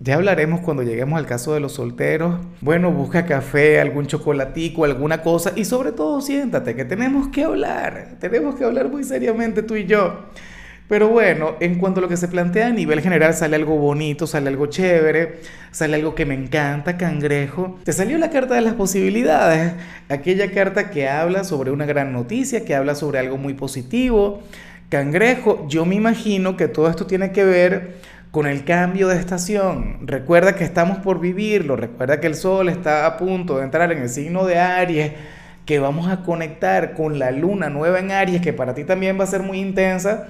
ya 0.00 0.14
hablaremos 0.14 0.60
cuando 0.60 0.84
lleguemos 0.84 1.18
al 1.18 1.26
caso 1.26 1.54
de 1.54 1.60
los 1.60 1.72
solteros. 1.72 2.36
Bueno, 2.60 2.92
busca 2.92 3.26
café, 3.26 3.80
algún 3.80 4.06
chocolatico, 4.06 4.84
alguna 4.84 5.22
cosa 5.22 5.52
y 5.56 5.64
sobre 5.64 5.90
todo 5.90 6.20
siéntate, 6.20 6.76
que 6.76 6.84
tenemos 6.84 7.28
que 7.28 7.42
hablar. 7.42 8.16
Tenemos 8.20 8.54
que 8.54 8.64
hablar 8.64 8.88
muy 8.88 9.02
seriamente 9.02 9.62
tú 9.62 9.74
y 9.74 9.86
yo. 9.86 10.26
Pero 10.88 11.08
bueno, 11.08 11.56
en 11.60 11.78
cuanto 11.78 12.00
a 12.00 12.02
lo 12.02 12.08
que 12.08 12.16
se 12.16 12.28
plantea 12.28 12.68
a 12.68 12.70
nivel 12.70 13.02
general, 13.02 13.34
sale 13.34 13.56
algo 13.56 13.76
bonito, 13.76 14.26
sale 14.26 14.48
algo 14.48 14.66
chévere, 14.66 15.40
sale 15.70 15.96
algo 15.96 16.14
que 16.14 16.24
me 16.24 16.34
encanta, 16.34 16.96
cangrejo. 16.96 17.78
Te 17.84 17.92
salió 17.92 18.16
la 18.18 18.30
carta 18.30 18.54
de 18.54 18.62
las 18.62 18.74
posibilidades, 18.74 19.74
aquella 20.08 20.50
carta 20.52 20.90
que 20.90 21.08
habla 21.08 21.44
sobre 21.44 21.72
una 21.72 21.84
gran 21.84 22.12
noticia, 22.12 22.64
que 22.64 22.74
habla 22.74 22.94
sobre 22.94 23.18
algo 23.18 23.36
muy 23.36 23.52
positivo. 23.52 24.42
Cangrejo, 24.88 25.66
yo 25.68 25.84
me 25.84 25.96
imagino 25.96 26.56
que 26.56 26.68
todo 26.68 26.88
esto 26.88 27.04
tiene 27.04 27.32
que 27.32 27.44
ver 27.44 27.96
con 28.30 28.46
el 28.46 28.64
cambio 28.64 29.08
de 29.08 29.16
estación. 29.18 30.06
Recuerda 30.06 30.54
que 30.54 30.64
estamos 30.64 30.98
por 30.98 31.20
vivirlo, 31.20 31.76
recuerda 31.76 32.20
que 32.20 32.26
el 32.26 32.34
Sol 32.34 32.68
está 32.68 33.06
a 33.06 33.16
punto 33.16 33.58
de 33.58 33.64
entrar 33.64 33.90
en 33.92 33.98
el 33.98 34.08
signo 34.08 34.44
de 34.44 34.58
Aries, 34.58 35.12
que 35.64 35.78
vamos 35.78 36.08
a 36.08 36.22
conectar 36.22 36.94
con 36.94 37.18
la 37.18 37.30
luna 37.30 37.68
nueva 37.70 37.98
en 37.98 38.10
Aries, 38.10 38.40
que 38.40 38.52
para 38.52 38.74
ti 38.74 38.84
también 38.84 39.18
va 39.18 39.24
a 39.24 39.28
ser 39.28 39.42
muy 39.42 39.58
intensa. 39.58 40.28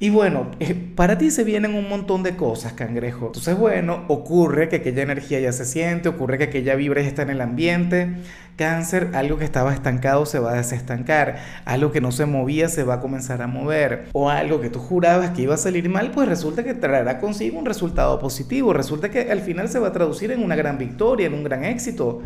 Y 0.00 0.10
bueno, 0.10 0.50
eh, 0.58 0.74
para 0.96 1.18
ti 1.18 1.30
se 1.30 1.44
vienen 1.44 1.74
un 1.74 1.88
montón 1.88 2.24
de 2.24 2.34
cosas, 2.36 2.72
cangrejo. 2.72 3.26
Entonces, 3.26 3.56
bueno, 3.56 4.04
ocurre 4.08 4.68
que 4.68 4.76
aquella 4.76 5.02
energía 5.02 5.38
ya 5.38 5.52
se 5.52 5.64
siente, 5.64 6.08
ocurre 6.08 6.36
que 6.36 6.44
aquella 6.44 6.74
vibra 6.74 7.00
ya 7.00 7.08
está 7.08 7.22
en 7.22 7.30
el 7.30 7.40
ambiente. 7.40 8.16
Cáncer, 8.56 9.10
algo 9.14 9.38
que 9.38 9.44
estaba 9.44 9.72
estancado 9.72 10.26
se 10.26 10.38
va 10.38 10.52
a 10.52 10.56
desestancar, 10.56 11.38
algo 11.64 11.90
que 11.90 12.00
no 12.00 12.12
se 12.12 12.24
movía 12.24 12.68
se 12.68 12.84
va 12.84 12.94
a 12.94 13.00
comenzar 13.00 13.42
a 13.42 13.48
mover, 13.48 14.06
o 14.12 14.30
algo 14.30 14.60
que 14.60 14.70
tú 14.70 14.78
jurabas 14.78 15.30
que 15.30 15.42
iba 15.42 15.54
a 15.54 15.58
salir 15.58 15.88
mal, 15.88 16.12
pues 16.12 16.28
resulta 16.28 16.62
que 16.62 16.72
traerá 16.72 17.18
consigo 17.18 17.58
un 17.58 17.66
resultado 17.66 18.20
positivo, 18.20 18.72
resulta 18.72 19.10
que 19.10 19.32
al 19.32 19.40
final 19.40 19.68
se 19.68 19.80
va 19.80 19.88
a 19.88 19.92
traducir 19.92 20.30
en 20.30 20.40
una 20.40 20.54
gran 20.54 20.78
victoria, 20.78 21.26
en 21.26 21.34
un 21.34 21.42
gran 21.42 21.64
éxito 21.64 22.22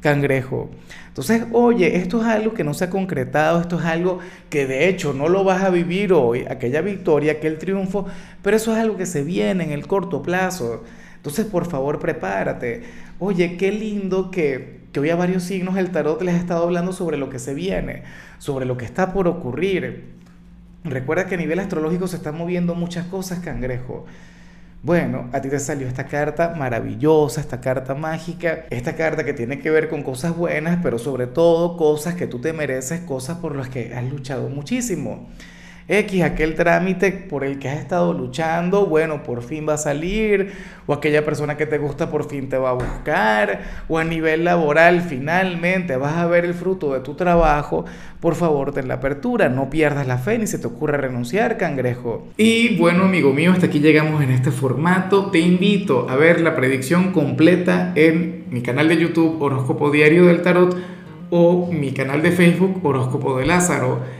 cangrejo. 0.00 0.70
Entonces, 1.08 1.44
oye, 1.52 1.96
esto 1.96 2.20
es 2.20 2.26
algo 2.26 2.54
que 2.54 2.64
no 2.64 2.74
se 2.74 2.84
ha 2.84 2.90
concretado, 2.90 3.60
esto 3.60 3.78
es 3.78 3.84
algo 3.84 4.20
que 4.48 4.66
de 4.66 4.88
hecho 4.88 5.12
no 5.12 5.28
lo 5.28 5.44
vas 5.44 5.62
a 5.62 5.70
vivir 5.70 6.12
hoy, 6.12 6.46
aquella 6.48 6.80
victoria, 6.80 7.32
aquel 7.32 7.58
triunfo, 7.58 8.06
pero 8.42 8.56
eso 8.56 8.72
es 8.72 8.78
algo 8.78 8.96
que 8.96 9.06
se 9.06 9.22
viene 9.22 9.64
en 9.64 9.72
el 9.72 9.86
corto 9.86 10.22
plazo. 10.22 10.84
Entonces, 11.16 11.44
por 11.46 11.66
favor, 11.66 11.98
prepárate. 11.98 12.82
Oye, 13.18 13.56
qué 13.58 13.72
lindo 13.72 14.30
que, 14.30 14.80
que 14.92 15.00
hoy 15.00 15.10
a 15.10 15.16
varios 15.16 15.42
signos 15.42 15.76
el 15.76 15.90
tarot 15.90 16.22
les 16.22 16.34
ha 16.34 16.38
estado 16.38 16.64
hablando 16.64 16.92
sobre 16.92 17.18
lo 17.18 17.28
que 17.28 17.38
se 17.38 17.52
viene, 17.52 18.04
sobre 18.38 18.64
lo 18.64 18.78
que 18.78 18.86
está 18.86 19.12
por 19.12 19.28
ocurrir. 19.28 20.04
Recuerda 20.82 21.26
que 21.26 21.34
a 21.34 21.38
nivel 21.38 21.58
astrológico 21.58 22.08
se 22.08 22.16
están 22.16 22.38
moviendo 22.38 22.74
muchas 22.74 23.04
cosas, 23.06 23.40
cangrejo. 23.40 24.06
Bueno, 24.82 25.28
a 25.34 25.42
ti 25.42 25.50
te 25.50 25.58
salió 25.58 25.86
esta 25.86 26.06
carta 26.06 26.54
maravillosa, 26.56 27.42
esta 27.42 27.60
carta 27.60 27.94
mágica, 27.94 28.64
esta 28.70 28.96
carta 28.96 29.24
que 29.24 29.34
tiene 29.34 29.58
que 29.58 29.68
ver 29.68 29.90
con 29.90 30.02
cosas 30.02 30.34
buenas, 30.34 30.78
pero 30.82 30.98
sobre 30.98 31.26
todo 31.26 31.76
cosas 31.76 32.14
que 32.14 32.26
tú 32.26 32.40
te 32.40 32.54
mereces, 32.54 33.00
cosas 33.00 33.36
por 33.38 33.54
las 33.56 33.68
que 33.68 33.94
has 33.94 34.04
luchado 34.04 34.48
muchísimo. 34.48 35.28
X, 35.90 36.22
aquel 36.22 36.54
trámite 36.54 37.10
por 37.10 37.42
el 37.42 37.58
que 37.58 37.68
has 37.68 37.78
estado 37.78 38.12
luchando, 38.12 38.86
bueno, 38.86 39.24
por 39.24 39.42
fin 39.42 39.66
va 39.68 39.74
a 39.74 39.78
salir, 39.78 40.52
o 40.86 40.92
aquella 40.92 41.24
persona 41.24 41.56
que 41.56 41.66
te 41.66 41.78
gusta 41.78 42.10
por 42.10 42.28
fin 42.28 42.48
te 42.48 42.56
va 42.56 42.70
a 42.70 42.74
buscar, 42.74 43.60
o 43.88 43.98
a 43.98 44.04
nivel 44.04 44.44
laboral 44.44 45.00
finalmente 45.00 45.96
vas 45.96 46.16
a 46.16 46.26
ver 46.26 46.44
el 46.44 46.54
fruto 46.54 46.94
de 46.94 47.00
tu 47.00 47.14
trabajo, 47.14 47.84
por 48.20 48.36
favor 48.36 48.72
ten 48.72 48.86
la 48.86 48.94
apertura, 48.94 49.48
no 49.48 49.68
pierdas 49.68 50.06
la 50.06 50.18
fe 50.18 50.38
ni 50.38 50.46
se 50.46 50.58
te 50.58 50.68
ocurra 50.68 50.96
renunciar, 50.96 51.56
cangrejo. 51.56 52.28
Y 52.36 52.76
bueno, 52.76 53.04
amigo 53.04 53.32
mío, 53.32 53.50
hasta 53.50 53.66
aquí 53.66 53.80
llegamos 53.80 54.22
en 54.22 54.30
este 54.30 54.50
formato. 54.50 55.30
Te 55.30 55.40
invito 55.40 56.08
a 56.08 56.16
ver 56.16 56.40
la 56.40 56.54
predicción 56.54 57.12
completa 57.12 57.92
en 57.96 58.44
mi 58.50 58.62
canal 58.62 58.88
de 58.88 58.98
YouTube 58.98 59.40
Horóscopo 59.42 59.90
Diario 59.90 60.26
del 60.26 60.42
Tarot 60.42 60.76
o 61.30 61.70
mi 61.72 61.92
canal 61.92 62.22
de 62.22 62.30
Facebook 62.30 62.80
Horóscopo 62.84 63.38
de 63.38 63.46
Lázaro. 63.46 64.19